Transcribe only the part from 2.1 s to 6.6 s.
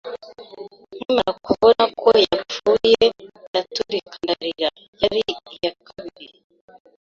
yapfuye, ndaturika ndarira. Yari iya kabiri